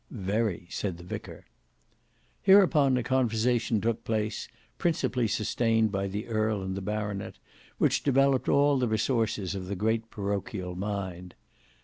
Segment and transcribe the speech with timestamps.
[0.09, 1.45] "Very," said the vicar.
[2.41, 4.47] Hereupon a conversation took place,
[4.79, 7.35] principally sustained by the earl and the baronet,
[7.77, 11.35] which developed all the resources of the great parochial mind.